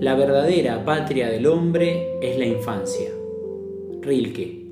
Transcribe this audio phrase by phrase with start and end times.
[0.00, 3.10] La verdadera patria del hombre es la infancia.
[4.00, 4.64] Rilke.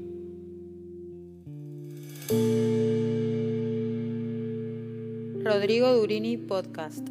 [5.45, 7.07] Rodrigo Durini Podcast.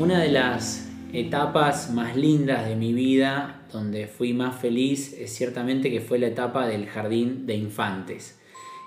[0.00, 5.88] Una de las etapas más lindas de mi vida, donde fui más feliz, es ciertamente
[5.88, 8.41] que fue la etapa del jardín de infantes.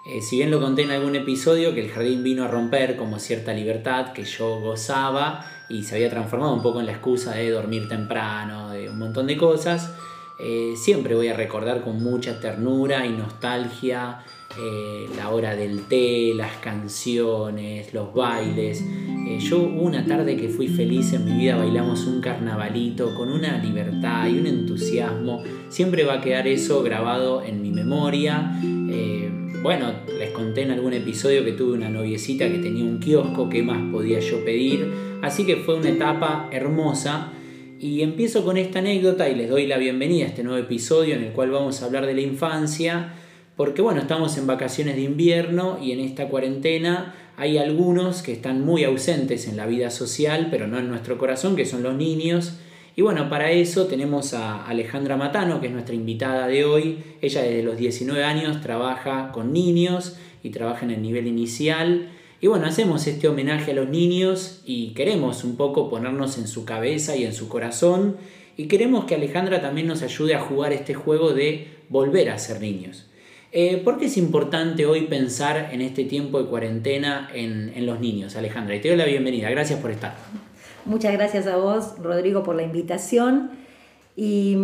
[0.08, 3.18] Eh, si bien lo conté en algún episodio, que el jardín vino a romper como
[3.18, 7.50] cierta libertad que yo gozaba y se había transformado un poco en la excusa de
[7.50, 9.96] dormir temprano, de un montón de cosas,
[10.38, 14.20] eh, siempre voy a recordar con mucha ternura y nostalgia
[14.60, 18.84] eh, la hora del té, las canciones, los bailes.
[19.40, 24.28] yo una tarde que fui feliz en mi vida, bailamos un carnavalito con una libertad
[24.28, 25.42] y un entusiasmo.
[25.70, 28.52] Siempre va a quedar eso grabado en mi memoria
[29.66, 33.64] bueno, les conté en algún episodio que tuve una noviecita que tenía un kiosco, ¿qué
[33.64, 34.94] más podía yo pedir?
[35.24, 37.32] Así que fue una etapa hermosa.
[37.80, 41.24] Y empiezo con esta anécdota y les doy la bienvenida a este nuevo episodio en
[41.24, 43.16] el cual vamos a hablar de la infancia,
[43.56, 48.64] porque bueno, estamos en vacaciones de invierno y en esta cuarentena hay algunos que están
[48.64, 52.60] muy ausentes en la vida social, pero no en nuestro corazón, que son los niños.
[52.98, 57.04] Y bueno, para eso tenemos a Alejandra Matano, que es nuestra invitada de hoy.
[57.22, 62.10] Ella desde los 19 años trabaja con niños y trabaja en el nivel inicial.
[62.40, 66.64] Y bueno, hacemos este homenaje a los niños y queremos un poco ponernos en su
[66.64, 68.16] cabeza y en su corazón.
[68.56, 72.62] Y queremos que Alejandra también nos ayude a jugar este juego de volver a ser
[72.62, 73.08] niños.
[73.52, 78.00] Eh, ¿Por qué es importante hoy pensar en este tiempo de cuarentena en, en los
[78.00, 78.76] niños, Alejandra?
[78.76, 79.50] Y te doy la bienvenida.
[79.50, 80.16] Gracias por estar.
[80.86, 83.50] Muchas gracias a vos, Rodrigo, por la invitación.
[84.16, 84.56] Y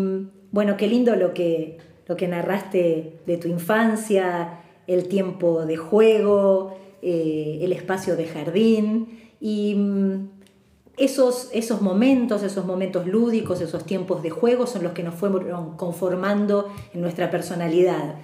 [0.52, 6.78] bueno, qué lindo lo que, lo que narraste de tu infancia, el tiempo de juego,
[7.02, 10.30] eh, el espacio de jardín y mm,
[10.98, 15.76] esos, esos momentos, esos momentos lúdicos, esos tiempos de juego son los que nos fueron
[15.76, 18.16] conformando en nuestra personalidad.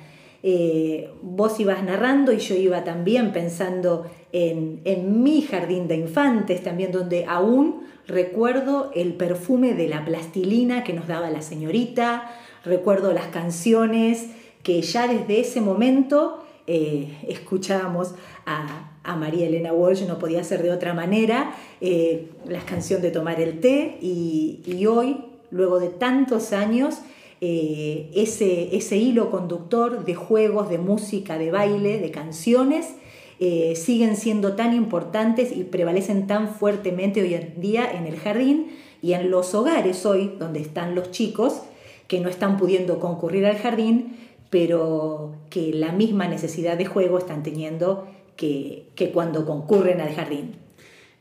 [0.44, 6.64] Eh, vos ibas narrando y yo iba también pensando en, en, mi jardín de infantes,
[6.64, 12.32] también donde aún recuerdo el perfume de la plastilina que nos daba la señorita,
[12.64, 14.28] recuerdo las canciones
[14.64, 18.14] que ya desde ese momento eh, escuchábamos
[18.46, 23.40] a, María Elena Walsh, no podía ser de otra manera, eh, la canción de tomar
[23.40, 27.00] el té y, hoy, luego de tantos años,
[27.40, 32.96] eh, ese, ese hilo conductor de juegos, de música, de baile, de canciones,
[33.40, 38.72] eh, siguen siendo tan importantes y prevalecen tan fuertemente hoy en día en el jardín
[39.04, 41.62] y en los hogares hoy, donde están los chicos
[42.08, 44.16] que no están pudiendo concurrir al jardín,
[44.50, 50.56] pero que la misma necesidad de juego están teniendo que, que cuando concurren al jardín.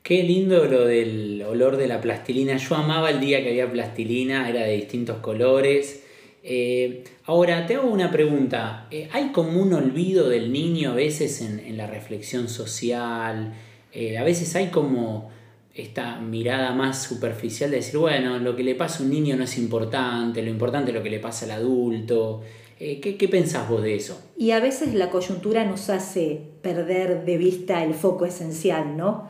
[0.01, 2.57] Qué lindo lo del olor de la plastilina.
[2.57, 6.05] Yo amaba el día que había plastilina, era de distintos colores
[6.49, 8.87] eh, ahora, te hago una pregunta.
[8.89, 13.53] Eh, ¿Hay como un olvido del niño a veces en, la reflexión social?
[13.91, 15.29] Eh, a veces hay como
[15.75, 19.43] esta mirada más superficial de decir, bueno, lo que le pasa a un niño no
[19.43, 22.43] es importante, lo importante es lo que le pasa al adulto.
[22.79, 24.17] ¿qué, ¿Qué pensás vos de eso?
[24.37, 29.27] Y a veces la coyuntura nos hace perder de vista el foco esencial, ¿no?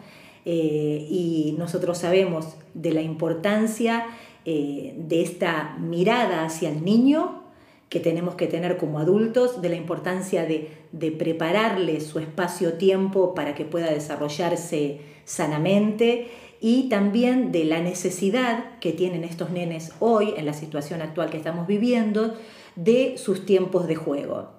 [0.49, 4.05] y nosotros sabemos de la importancia
[4.49, 7.43] eh, de esta mirada hacia el niño
[7.89, 10.71] que tenemos que tener como adultos, de la importancia de,
[11.19, 16.29] prepararle su espacio-tiempo para que pueda desarrollarse sanamente
[16.61, 21.35] y también de la necesidad que tienen estos nenes hoy, en la situación actual que
[21.35, 22.33] estamos viviendo,
[22.77, 24.49] de sus tiempos de juego.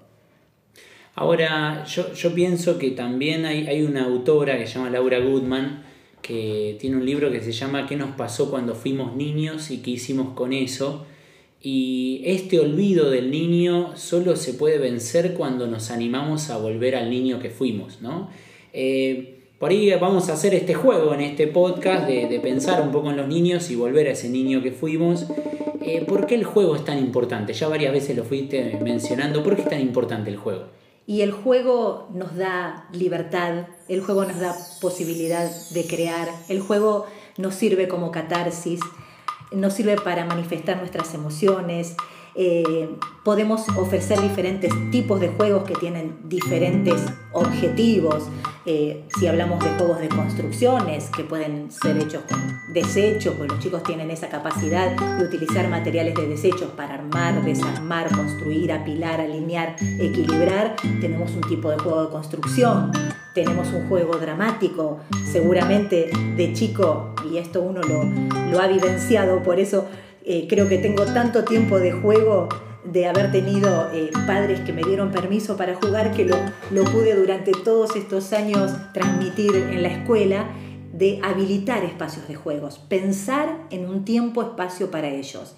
[1.15, 5.88] Ahora, yo, pienso que también hay, hay, una autora que se llama Laura Goodman,
[6.22, 9.92] que tiene un libro que se llama ¿Qué nos pasó cuando fuimos niños y qué
[9.92, 11.06] hicimos con eso?
[11.60, 17.10] Y este olvido del niño solo se puede vencer cuando nos animamos a volver al
[17.10, 18.30] niño que fuimos, ¿no?
[18.72, 23.10] Eh, por ahí vamos a hacer este juego en este podcast de, pensar un poco
[23.10, 25.26] en los niños y volver a ese niño que fuimos.
[25.80, 27.53] Eh, ¿Por qué el juego es tan importante?
[27.53, 29.42] Ya varias veces lo fuiste mencionando.
[29.42, 30.66] ¿Por qué es tan importante el juego?
[31.09, 37.07] Y el juego nos da libertad, el juego nos da posibilidad de crear, el juego
[37.39, 38.78] nos sirve como catarsis,
[39.51, 41.97] nos sirve para manifestar nuestras emociones,
[42.40, 42.88] eh,
[43.24, 48.28] podemos ofrecer diferentes tipos de juegos que tienen diferentes objetivos.
[48.64, 52.38] Eh, si hablamos de juegos de construcciones que pueden ser hechos con
[52.72, 58.08] desechos, pues los chicos tienen esa capacidad de utilizar materiales de desechos para armar, desarmar,
[58.14, 62.92] construir, apilar, alinear, equilibrar, tenemos un tipo de juego de construcción
[63.34, 68.02] tenemos un juego dramático, seguramente de chico, y esto uno lo,
[68.50, 69.86] lo ha vivenciado, por eso
[70.28, 72.48] eh, creo que tengo tanto tiempo de juego
[72.84, 76.36] de haber tenido eh, padres que me dieron permiso para jugar, que lo,
[76.71, 80.47] lo pude durante todos estos años transmitir en la escuela,
[80.92, 85.57] de habilitar espacios de juegos, pensar en un tiempo, espacio para ellos.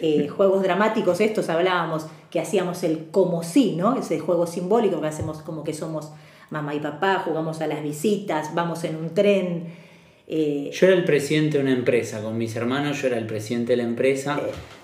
[0.00, 3.96] Eh, juegos dramáticos, estos hablábamos que hacíamos el como si, ¿no?
[3.96, 6.12] Ese juego simbólico que hacemos como que somos
[6.50, 9.87] mamá y papá, jugamos a las visitas, vamos en un tren.
[10.30, 13.72] Eh, yo era el presidente de una empresa, con mis hermanos yo era el presidente
[13.72, 14.38] de la empresa,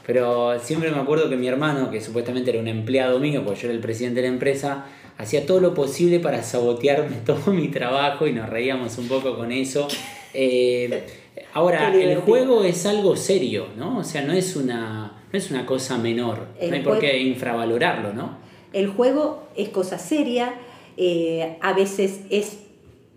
[0.06, 3.66] pero siempre me acuerdo que mi hermano, que supuestamente era un empleado mío, porque yo
[3.68, 4.86] era el presidente de la empresa,
[5.18, 9.52] hacía todo lo posible para sabotearme todo mi trabajo y nos reíamos un poco con
[9.52, 9.86] eso.
[10.32, 11.04] Eh,
[11.52, 13.98] ahora, el juego es algo serio, ¿no?
[13.98, 18.14] O sea, no es una, no es una cosa menor, no hay por qué infravalorarlo,
[18.14, 18.38] ¿no?
[18.72, 20.54] El juego es cosa seria,
[20.96, 22.63] eh, a veces es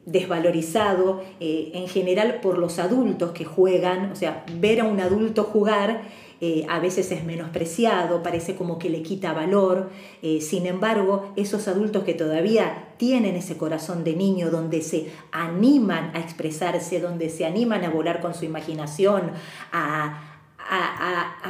[0.07, 5.43] desvalorizado eh, en general por los adultos que juegan, o sea, ver a un adulto
[5.43, 6.01] jugar
[6.39, 9.89] eh, a veces es menospreciado, parece como que le quita valor.
[10.21, 16.11] Eh, sin embargo, esos adultos que todavía tienen ese corazón de niño, donde se animan
[16.15, 19.31] a expresarse, donde se animan a volar con su imaginación,
[19.71, 20.23] a,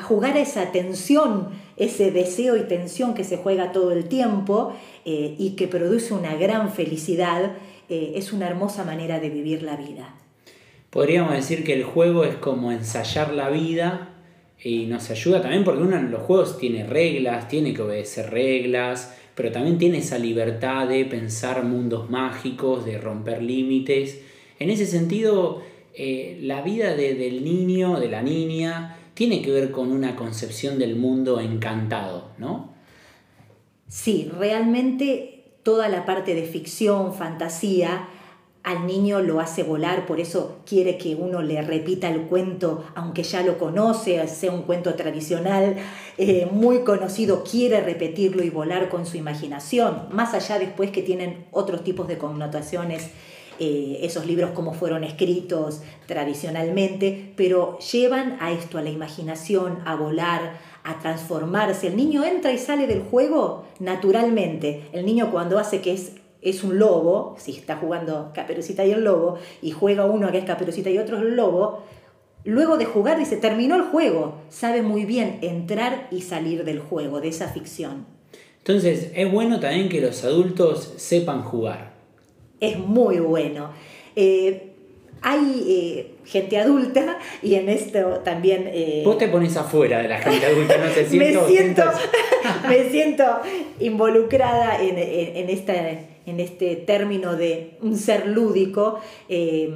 [0.04, 5.56] jugar a esa tensión, ese deseo y tensión que se juega todo el tiempo y
[5.58, 7.54] que produce una gran felicidad,
[7.90, 10.16] es una hermosa manera de vivir la vida.
[10.90, 14.14] Podríamos decir que el juego es como ensayar la vida
[14.64, 19.16] y nos ayuda también porque uno en los juegos tiene reglas, tiene que obedecer reglas,
[19.36, 24.22] pero también tiene esa libertad de pensar mundos mágicos, de romper límites.
[24.60, 25.62] En ese sentido,
[25.94, 30.96] eh, la vida del niño, de la niña, tiene que ver con una concepción del
[30.96, 32.74] mundo encantado, ¿no?
[33.88, 35.37] Sí, realmente
[35.68, 38.08] toda la parte de ficción, fantasía,
[38.64, 43.24] al niño lo hace volar, por eso quiere que uno le repita el cuento, aunque
[43.24, 45.76] ya lo conoce, sea un cuento tradicional,
[46.18, 51.48] eh, muy conocido, quiere repetirlo y volar con su imaginación, más allá después que tienen
[51.52, 53.10] otros tipos de connotaciones.
[53.60, 59.96] Eh, esos libros como fueron escritos tradicionalmente, pero llevan a esto, a la imaginación, a
[59.96, 61.88] volar, a transformarse.
[61.88, 64.84] El niño entra y sale del juego naturalmente.
[64.94, 69.04] El niño cuando hace que es es un lobo, si está jugando Caperucita y el
[69.04, 71.84] lobo, y juega uno que es Caperucita y otro es lobo,
[72.44, 77.20] luego de jugar dice, terminó el juego, sabe muy bien entrar y salir del juego,
[77.20, 78.06] de esa ficción.
[78.60, 81.97] Entonces, es bueno también que los adultos sepan jugar.
[82.60, 83.72] Es muy bueno.
[84.16, 84.74] Eh,
[85.22, 88.70] hay eh, gente adulta y en esto también...
[88.72, 91.84] Eh, Vos te pones afuera de la gente adulta, no sé, siento, me, siento,
[92.70, 93.26] me siento
[93.80, 95.74] involucrada en, en, esta
[96.28, 99.00] en este término de un ser lúdico,
[99.30, 99.74] eh,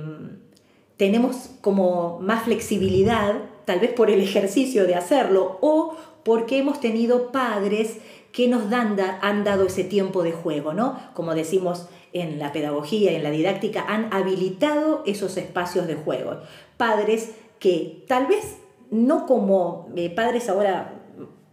[0.98, 3.36] tenemos como más flexibilidad,
[3.66, 7.98] tal vez por el ejercicio de hacerlo o porque hemos tenido padres
[8.34, 11.00] que nos dan, han dado ese tiempo de juego, ¿no?
[11.14, 16.38] Como decimos en la pedagogía y en la didáctica, han habilitado esos espacios de juego.
[16.78, 18.58] Padres que tal vez
[18.90, 21.02] no como eh, padres ahora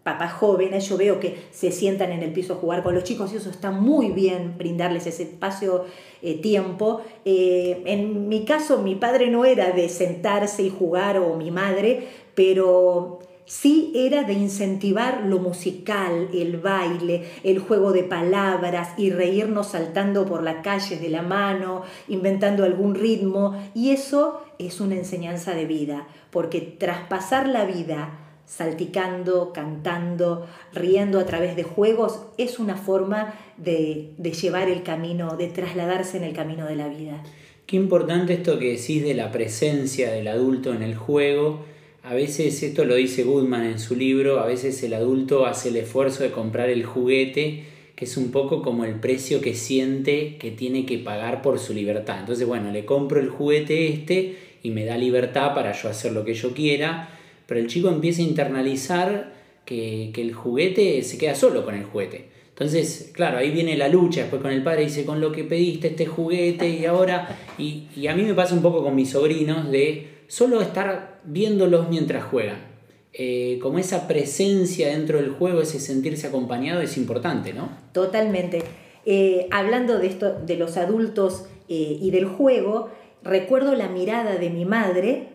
[0.09, 3.31] papás jóvenes, yo veo que se sientan en el piso a jugar con los chicos
[3.33, 5.85] y eso está muy bien, brindarles ese espacio,
[6.23, 7.03] eh, tiempo.
[7.27, 12.09] Eh, en mi caso, mi padre no era de sentarse y jugar o mi madre,
[12.35, 19.69] pero sí era de incentivar lo musical, el baile, el juego de palabras y reírnos
[19.69, 23.61] saltando por la calle de la mano, inventando algún ritmo.
[23.75, 31.27] Y eso es una enseñanza de vida, porque traspasar la vida salticando, cantando, riendo a
[31.27, 36.67] través de juegos, es una forma de, llevar el camino, de trasladarse en el camino
[36.67, 37.23] de la vida.
[37.67, 41.65] Qué importante esto que decís de la presencia del adulto en el juego.
[42.03, 45.77] A veces, esto lo dice Goodman en su libro, a veces el adulto hace el
[45.77, 47.65] esfuerzo de comprar el juguete,
[47.97, 51.75] que es un poco como el precio que siente que tiene que pagar por su
[51.75, 52.21] libertad.
[52.21, 56.25] Entonces, bueno, le compro el juguete este y me da libertad para yo hacer lo
[56.25, 57.11] que yo quiera
[57.49, 59.33] pero el chico empieza a internalizar
[59.65, 62.29] que, el juguete se queda solo con el juguete.
[62.51, 65.89] Entonces, claro, ahí viene la lucha después con el padre, dice, con lo que pediste
[65.89, 70.18] este juguete y ahora, y, a mí me pasa un poco con mis sobrinos de
[70.29, 72.69] solo estar viéndolos mientras juegan.
[73.13, 77.69] Eh, como esa presencia dentro del juego, ese sentirse acompañado es importante, ¿no?
[77.93, 78.63] Totalmente.
[79.05, 82.91] Eh, hablando de esto, de los adultos eh, y del juego,
[83.25, 85.29] recuerdo la mirada de mi madre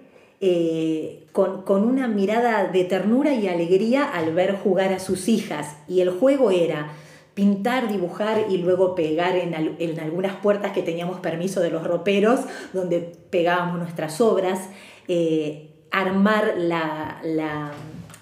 [0.45, 5.77] eh, con, una mirada de ternura y alegría al ver jugar a sus hijas.
[5.87, 6.91] Y el juego era
[7.33, 12.41] pintar, dibujar y luego pegar en, algunas puertas que teníamos permiso de los roperos,
[12.73, 12.99] donde
[13.29, 14.69] pegábamos nuestras obras,
[15.07, 17.71] eh, armar la,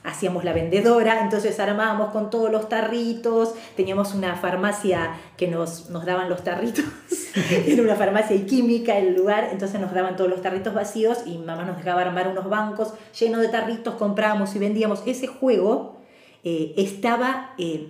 [0.04, 6.06] hacíamos la vendedora, entonces armábamos con todos los tarritos, teníamos una farmacia que nos, nos
[6.06, 6.86] daban los tarritos,
[7.68, 11.38] era una farmacia y química el lugar, entonces nos daban todos los tarritos vacíos y
[11.38, 15.04] mamá nos dejaba armar unos bancos llenos de tarritos, comprábamos y vendíamos.
[15.06, 16.01] Ese juego
[16.44, 17.90] eh, estaba eh,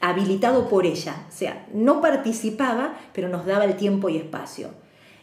[0.00, 4.68] habilitado por ella, o sea, no participaba, pero nos daba el tiempo y espacio.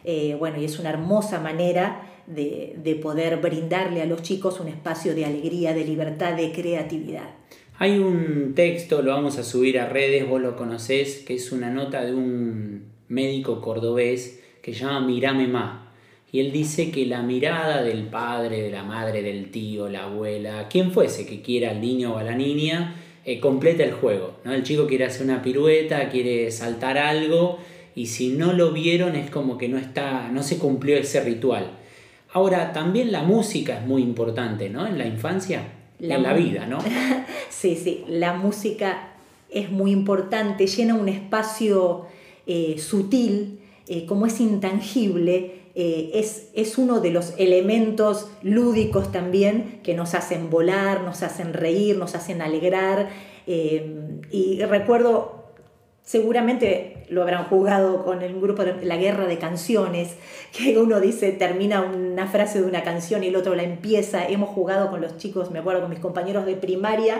[0.04, 5.14] Eh, bueno, y es una hermosa manera de, poder brindarle a los chicos un espacio
[5.14, 7.30] de alegría, de libertad, de creatividad.
[7.78, 11.70] Hay un texto, lo vamos a subir a redes, vos lo conocés, que es una
[11.70, 15.85] nota de un médico cordobés que se llama Mirame Má.
[16.32, 20.68] Y él dice que la mirada del padre, de la madre, del tío, la abuela,
[20.68, 24.34] quien fuese que quiera al niño o a la niña, eh, completa el juego.
[24.44, 24.52] ¿no?
[24.52, 27.58] El chico quiere hacer una pirueta, quiere saltar algo,
[27.94, 31.70] y si no lo vieron es como que no, está, no se cumplió ese ritual.
[32.32, 34.86] Ahora, también la música es muy importante, ¿no?
[34.86, 35.62] En la infancia,
[35.98, 36.78] en la vida, ¿no?
[37.48, 39.14] sí, sí, la música
[39.50, 42.06] es muy importante, llena un espacio
[42.46, 49.80] eh, sutil, eh, como es intangible, eh, es, es, uno de los elementos lúdicos también
[49.84, 53.10] que nos hacen volar, nos hacen reír, nos hacen alegrar.
[53.46, 55.36] y recuerdo
[56.06, 60.16] seguramente lo habrán jugado con el grupo de la guerra de canciones,
[60.56, 64.26] que uno dice, termina una frase de una canción y el otro la empieza.
[64.26, 67.18] Hemos jugado con los chicos, me acuerdo con mis compañeros de primaria,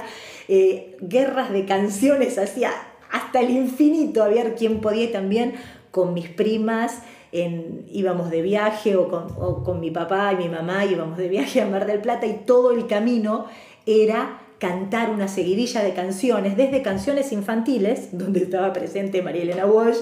[0.48, 5.54] eh, guerras de canciones hasta el infinito, a ver quién podía también
[5.90, 7.02] con mis primas.
[7.92, 11.60] Íbamos de viaje o con, o con mi papá y mi mamá íbamos de viaje
[11.60, 13.46] a Mar del Plata y todo el camino
[13.86, 19.98] era cantar una seguidilla de canciones, desde canciones infantiles, donde estaba presente María Elena Walsh,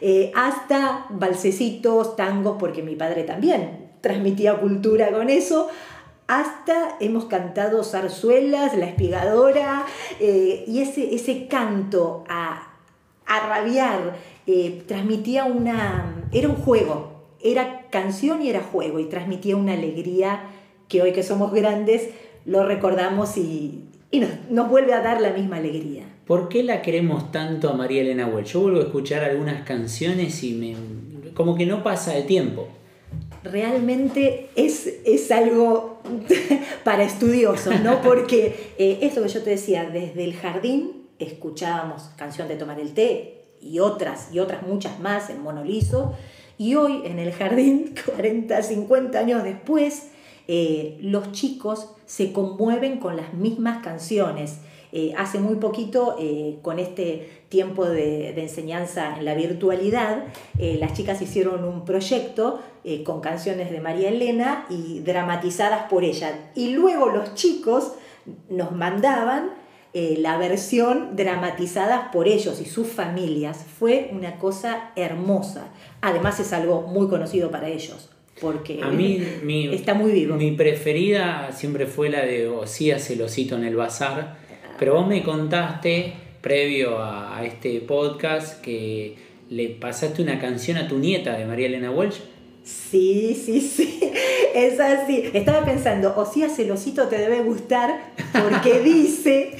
[0.00, 5.68] eh, hasta balsecitos, tangos, porque mi padre también transmitía cultura con eso,
[6.28, 9.86] hasta hemos cantado zarzuelas, La Espigadora,
[10.20, 12.74] eh, y ese, ese canto a,
[13.26, 14.16] a rabiar
[14.46, 16.17] eh, transmitía una...
[16.32, 20.42] era un juego, era canción y era juego, y transmitía una alegría
[20.88, 22.08] que hoy que somos grandes
[22.44, 26.04] lo recordamos y, y nos, vuelve a dar la misma alegría.
[26.26, 28.52] ¿Por qué la queremos tanto a María Elena Welch?
[28.52, 30.76] Yo vuelvo a escuchar algunas canciones y me,
[31.34, 32.68] como que no pasa el tiempo.
[33.44, 36.02] Realmente es, es algo
[36.84, 38.02] para estudiosos, ¿no?
[38.02, 42.94] Porque eh, esto que yo te decía, desde el jardín escuchábamos canción de tomar el
[42.94, 46.14] té y otras, y otras muchas más en monoliso,
[46.58, 50.08] y hoy en el jardín, 40, 50 años después,
[50.48, 54.60] eh, los chicos se conmueven con las mismas canciones.
[54.90, 60.24] Eh, hace muy poquito, eh, con este tiempo de, enseñanza en la virtualidad,
[60.58, 62.60] las chicas hicieron un proyecto
[63.04, 66.50] con canciones de María Elena y dramatizadas por ella.
[66.54, 67.92] Y luego los chicos
[68.48, 69.50] nos mandaban
[70.18, 73.64] la versión dramatizada por ellos y sus familias.
[73.78, 75.68] Fue una cosa hermosa.
[76.00, 80.36] Además es algo muy conocido para ellos porque a mí, mi, está muy vivo.
[80.36, 84.36] Mi preferida siempre fue la de Osía Celosito en el Bazar,
[84.78, 89.16] pero vos me contaste, previo a, este podcast, que
[89.50, 92.18] le pasaste una canción a tu nieta de María Elena Walsh.
[92.64, 93.98] Sí, sí, sí,
[94.54, 95.30] es así.
[95.32, 99.56] Estaba pensando, Osía Celosito te debe gustar porque dice,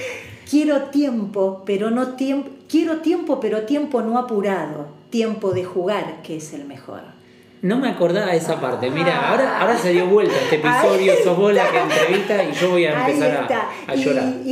[0.49, 6.37] quiero tiempo, pero no tiempo, quiero tiempo, pero tiempo no apurado, tiempo de jugar, que
[6.37, 7.01] es el mejor.
[7.61, 8.89] No me acordaba de esa parte.
[8.89, 12.69] Mira, ahora, ahora se dio vuelta este episodio, sos vos la que entrevista y yo
[12.69, 13.47] voy a empezar
[13.87, 14.33] a, llorar.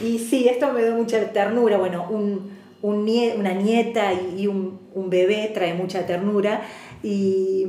[0.00, 1.78] Y, sí, esto me da mucha ternura.
[1.78, 2.50] Bueno, un,
[2.82, 6.62] una nieta y un, bebé trae mucha ternura.
[7.02, 7.66] Y,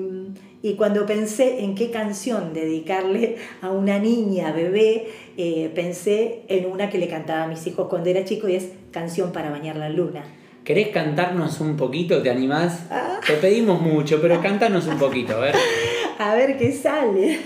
[0.75, 6.97] cuando pensé en qué canción dedicarle a una niña, bebé, eh, pensé en una que
[6.97, 10.23] le cantaba a mis hijos cuando era chico y es Canción para bañar la luna.
[10.63, 12.21] ¿Querés cantarnos un poquito?
[12.21, 12.85] ¿Te animás?
[12.91, 13.19] Ah.
[13.25, 15.55] Te pedimos mucho, pero cantanos un poquito, a ver.
[16.19, 17.39] A ver qué sale.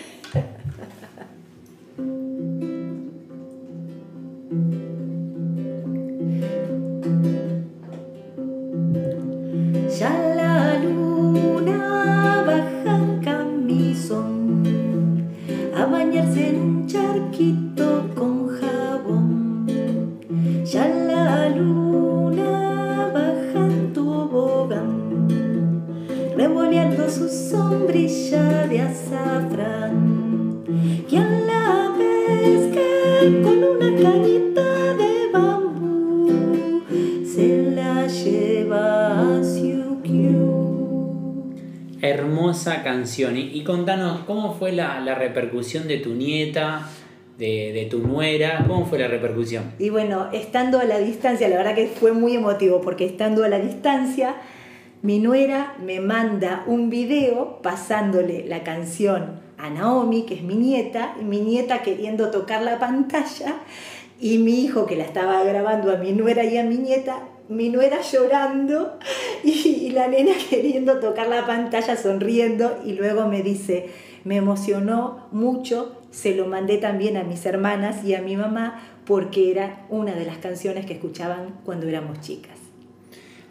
[42.87, 43.35] Canción.
[43.35, 46.87] Y, contanos, ¿cómo fue la, repercusión de tu nieta,
[47.37, 48.63] de, de, tu nuera?
[48.65, 49.73] ¿Cómo fue la repercusión?
[49.77, 53.49] Y bueno, estando a la distancia, la verdad que fue muy emotivo, porque estando a
[53.49, 54.35] la distancia,
[55.01, 61.13] mi nuera me manda un video pasándole la canción a Naomi, que es mi nieta,
[61.19, 63.55] y mi nieta queriendo tocar la pantalla,
[64.17, 67.69] y mi hijo que la estaba grabando a mi nuera y a mi nieta, mi
[67.69, 68.97] nuera llorando
[69.43, 73.89] y, la nena queriendo tocar la pantalla, sonriendo, y luego me dice,
[74.23, 79.51] me emocionó mucho, se lo mandé también a mis hermanas y a mi mamá porque
[79.51, 82.57] era una de las canciones que escuchaban cuando éramos chicas.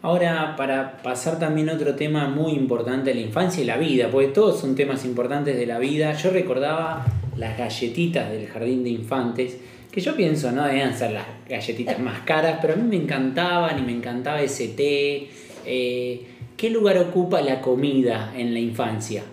[0.03, 4.59] Ahora, para pasar también otro tema muy importante la infancia y la vida, porque todos
[4.59, 9.57] son temas importantes de la vida, yo recordaba las galletitas del jardín de infantes,
[9.97, 13.79] que yo pienso no debían ser las galletitas más caras, pero a mí me encantaban
[13.79, 15.27] y me encantaba ese té.
[15.65, 16.23] Eh,
[16.55, 19.23] ¿Qué lugar ocupa la comida en la infancia?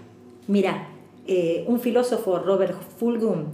[0.48, 0.88] Mira,
[1.26, 3.48] eh, un filósofo, Robert Fulghum,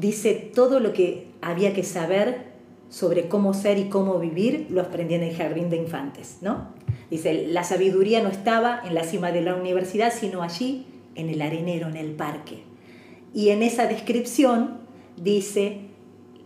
[0.00, 2.46] dice todo lo que había que saber
[2.88, 6.68] sobre cómo ser y cómo vivir, lo aprendí en el jardín de infantes, ¿no?
[7.10, 10.86] Dice, la sabiduría no estaba en la cima de la universidad, sino allí,
[11.16, 12.62] en el arenero, en el parque.
[13.34, 14.78] Y en esa descripción
[15.18, 15.86] dice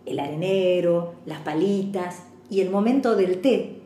[0.07, 3.80] el arenero, las palitas y el momento del té,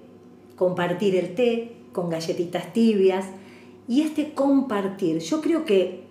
[0.56, 3.26] compartir el té con galletitas tibias.
[3.86, 6.04] Y este compartir, yo creo que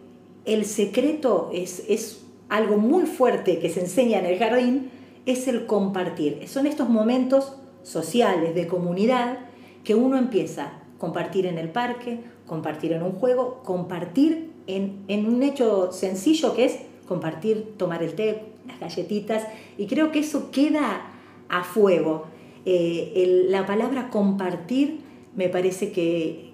[0.46, 4.92] el secreto es, es algo muy fuerte que se enseña en el jardín,
[5.26, 6.48] es el compartir.
[6.48, 9.40] Son estos momentos sociales, de comunidad,
[9.84, 15.44] que uno empieza a compartir en el parque, compartir en un juego, compartir en, un
[15.44, 16.80] hecho sencillo que es
[17.14, 19.44] compartir, tomar el té, las galletitas,
[19.78, 21.12] y creo que eso queda
[21.48, 22.26] a fuego.
[22.66, 25.02] Eh, la palabra compartir
[25.36, 26.52] me parece que,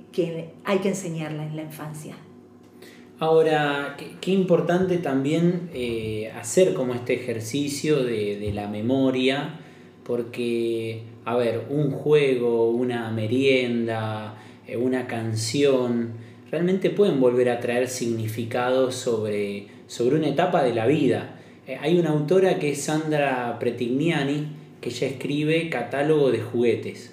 [0.66, 2.16] hay que enseñarla en la infancia.
[3.20, 9.60] Ahora, qué, importante también eh, hacer como este ejercicio de, la memoria,
[10.04, 14.36] porque, a ver, un juego, una merienda,
[14.68, 16.14] eh, una canción,
[16.52, 21.36] realmente pueden volver a traer significados sobre, sobre una etapa de la vida.
[21.68, 24.48] Eh, hay una autora que es Sandra Pretignani,
[24.80, 27.12] que ella escribe Catálogo de Juguetes.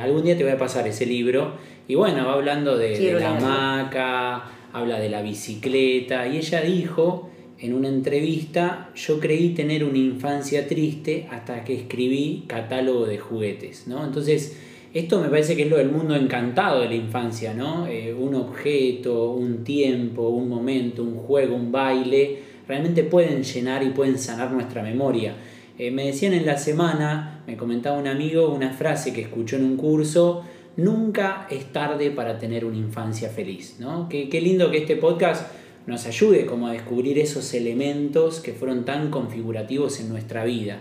[0.00, 1.52] algún día te voy a pasar ese libro.
[1.86, 7.30] Y bueno, va hablando de, de la hamaca, habla de la bicicleta y ella dijo
[7.58, 13.86] en una entrevista, yo creí tener una infancia triste hasta que escribí catálogo de juguetes,
[13.86, 14.04] ¿no?
[14.04, 14.58] Entonces,
[14.98, 17.86] esto me parece que es lo del mundo encantado de la infancia, ¿no?
[17.86, 23.90] Eh, un objeto, un tiempo, un momento, un juego, un baile, realmente pueden llenar y
[23.90, 25.36] pueden sanar nuestra memoria.
[25.78, 29.64] Eh, me decían en la semana, me comentaba un amigo una frase que escuchó en
[29.64, 30.44] un curso,
[30.78, 33.76] nunca es tarde para tener una infancia feliz.
[33.78, 34.08] ¿no?
[34.08, 35.52] Qué, lindo que este podcast
[35.86, 40.78] nos ayude como a descubrir esos elementos que fueron tan configurativos en nuestra vida.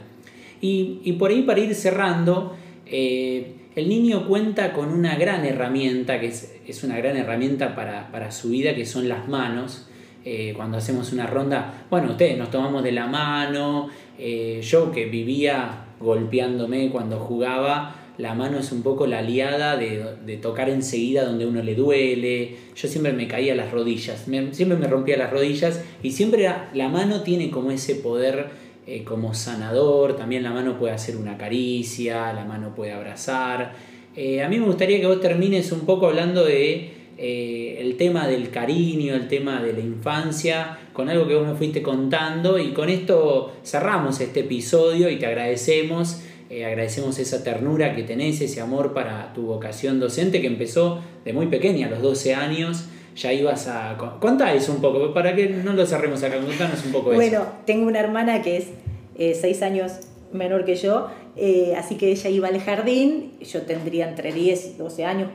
[0.62, 2.56] Y, por ahí para ir cerrando,
[2.88, 8.50] eh, el niño cuenta con una gran herramienta, que es, una gran herramienta para, su
[8.50, 9.88] vida, que son las manos.
[10.24, 15.06] Eh, cuando hacemos una ronda, bueno, ustedes nos tomamos de la mano, eh, yo que
[15.06, 21.46] vivía golpeándome cuando jugaba, la mano es un poco la aliada de, tocar enseguida donde
[21.46, 22.56] uno le duele.
[22.76, 27.24] Yo siempre me caía las rodillas, siempre me rompía las rodillas y siempre la, mano
[27.24, 28.48] tiene como ese poder
[28.88, 30.16] eh, como sanador.
[30.16, 33.74] También la mano puede hacer una caricia, la mano puede abrazar.
[34.16, 38.28] Eh, a mí me gustaría que vos termines un poco hablando de eh, el tema
[38.28, 42.74] del cariño, el tema de la infancia, con algo que vos me fuiste contando y
[42.74, 46.22] con esto cerramos este episodio y te agradecemos.
[46.48, 51.48] Agradecemos esa ternura que tenés, ese amor para tu vocación docente que empezó de muy
[51.48, 52.86] pequeña, a los 12 años.
[53.16, 53.98] Ya ibas a.
[54.20, 57.16] Contá eso un poco, para que no lo cerremos acá, contanos un poco eso.
[57.16, 58.66] Bueno, tengo una hermana que es
[59.18, 59.94] 6 eh, años
[60.34, 64.74] menor que yo, eh, así que ella iba al jardín, yo tendría entre 10 y
[64.74, 65.30] 12 años,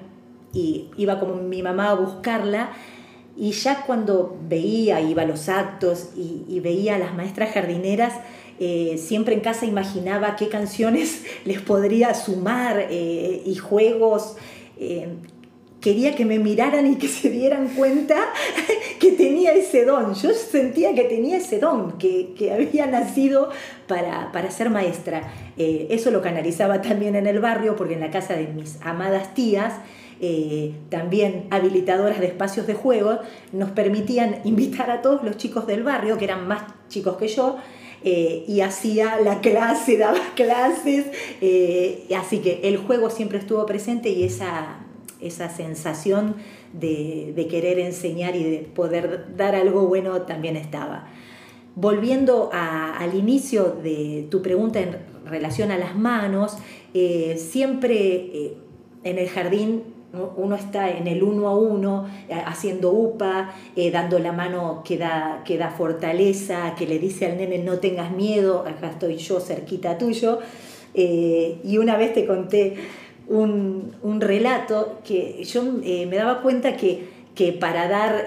[0.52, 2.70] y iba como mi mamá a buscarla.
[3.36, 8.12] Y ya cuando veía, iba a los actos y, veía a las maestras jardineras,
[8.58, 14.36] eh, siempre en casa imaginaba qué canciones les podría sumar y juegos.
[15.80, 18.16] Quería que me miraran y que se dieran cuenta
[18.98, 20.14] que tenía ese don.
[20.14, 23.50] Yo sentía que tenía ese don, que, había nacido
[23.86, 25.32] para, ser maestra.
[25.56, 29.74] eso lo canalizaba también en el barrio, porque en la casa de mis amadas tías,
[30.90, 33.20] también habilitadoras de espacios de juego,
[33.52, 37.56] nos permitían invitar a todos los chicos del barrio, que eran más chicos que yo,
[38.02, 41.06] eh, y hacía la clase, daba clases,
[41.42, 44.79] eh, así que el juego siempre estuvo presente y esa,
[45.20, 46.36] esa sensación
[46.72, 51.08] de, querer enseñar y de poder dar algo bueno también estaba.
[51.74, 56.56] Volviendo al inicio de tu pregunta en relación a las manos,
[56.94, 58.56] eh, siempre eh,
[59.04, 59.84] en el jardín
[60.36, 63.54] uno está en el uno a uno, eh, haciendo upa,
[63.92, 68.10] dando la mano que da, que da fortaleza, que le dice al nene no tengas
[68.10, 70.40] miedo, acá estoy yo cerquita tuyo.
[70.92, 72.74] y una vez te conté
[73.30, 78.26] un, relato que yo me daba cuenta que, que para dar,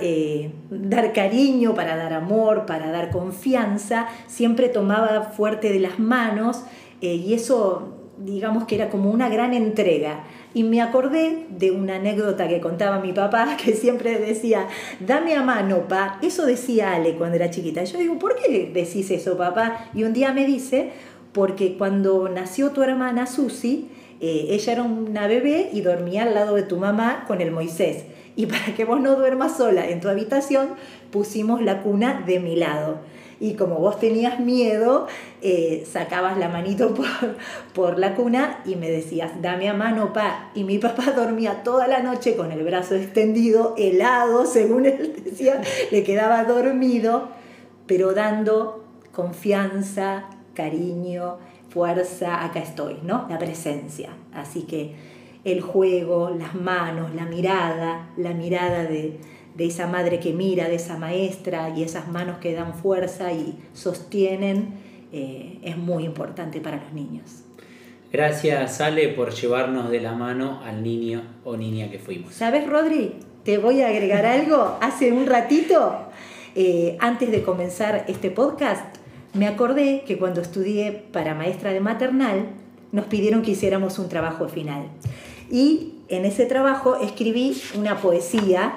[0.71, 6.63] dar cariño, para dar amor, para dar confianza, siempre tomaba fuerte de las manos
[7.03, 10.23] eh, y eso, digamos que era como una gran entrega.
[10.53, 14.67] Y me acordé de una anécdota que contaba mi papá, que siempre decía,
[15.01, 16.17] dame a mano, pa.
[16.21, 17.83] Eso decía Ale cuando era chiquita.
[17.83, 19.89] Yo digo, ¿por qué decís eso, papá?
[19.93, 20.91] Y un día me dice,
[21.33, 23.89] porque cuando nació tu hermana Susi,
[24.23, 28.05] eh, ella era una bebé y dormía al lado de tu mamá con el Moisés.
[28.35, 30.69] Y para que vos no duermas sola en tu habitación,
[31.11, 32.99] pusimos la cuna de mi lado
[33.43, 35.07] y como vos tenías miedo,
[35.41, 37.05] eh, sacabas la manito por,
[37.73, 40.51] por la cuna y me decías, dame a mano, pa.
[40.55, 45.61] Y mi papá dormía toda la noche con el brazo extendido, helado, según él decía,
[45.91, 47.27] le quedaba dormido,
[47.85, 51.37] pero dando confianza, cariño,
[51.73, 53.25] fuerza, acá estoy, ¿no?
[53.29, 54.09] La presencia.
[54.33, 54.93] Así que
[55.43, 59.19] el juego, las manos, la mirada, la mirada de,
[59.55, 63.57] de esa madre que mira, de esa maestra y esas manos que dan fuerza y
[63.73, 64.75] sostienen,
[65.11, 67.43] eh, es muy importante para los niños.
[68.11, 72.33] Gracias, Ale, por llevarnos de la mano al niño o niña que fuimos.
[72.33, 73.15] ¿Sabes, Rodri?
[73.43, 74.77] Te voy a agregar algo.
[74.81, 75.97] Hace un ratito,
[76.53, 78.97] eh, antes de comenzar este podcast,
[79.33, 82.47] me acordé que cuando estudié para maestra de maternal,
[82.91, 84.87] nos pidieron que hiciéramos un trabajo final.
[85.49, 88.73] Y en ese trabajo escribí una poesía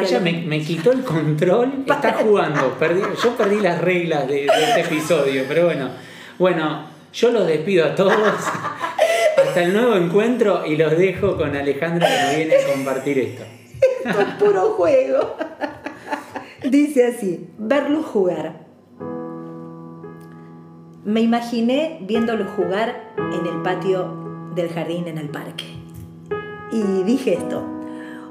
[0.00, 2.76] ella me, quitó el control, está jugando.
[3.22, 5.90] yo perdí las reglas de, este episodio, pero bueno.
[6.38, 8.16] Bueno, yo los despido a todos.
[9.36, 13.44] Hasta el nuevo encuentro y los dejo con Alejandra que nos viene a compartir esto.
[14.04, 15.36] Esto es puro juego.
[16.64, 18.63] Dice así, verlo jugar.
[21.04, 24.08] Me imaginé viéndolo jugar en el patio
[24.54, 25.66] del jardín en el parque.
[26.72, 27.62] Y dije esto,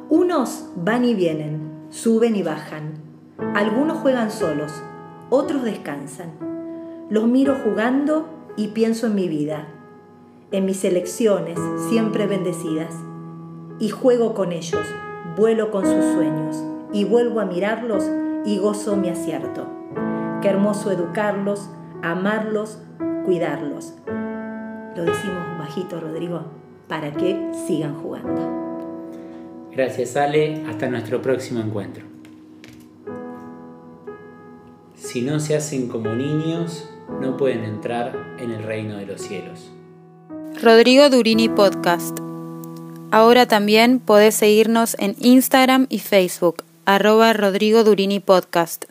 [0.09, 2.93] unos van y vienen, suben y bajan.
[3.53, 4.71] Algunos juegan solos,
[5.29, 6.31] otros descansan.
[7.11, 9.67] Los miro jugando y pienso en mi vida,
[10.51, 11.59] en mis elecciones
[11.89, 12.95] siempre bendecidas.
[13.77, 14.87] Y juego con ellos,
[15.37, 18.03] vuelo con sus sueños, y vuelvo a mirarlos
[18.45, 19.67] y gozo mi acierto.
[20.41, 21.69] Qué hermoso educarlos,
[22.03, 22.77] amarlos,
[23.25, 23.93] cuidarlos.
[24.95, 26.43] Lo decimos bajito, Rodrigo,
[26.87, 28.61] para que sigan jugando.
[29.71, 32.05] Gracias Ale, hasta nuestro próximo encuentro.
[34.95, 36.89] Si no se hacen como niños,
[37.21, 39.71] no pueden entrar en el reino de los cielos.
[40.61, 42.19] Rodrigo Durini Podcast.
[43.11, 48.85] Ahora también podés seguirnos en Instagram y Facebook, arroba Rodrigo Durini Podcast.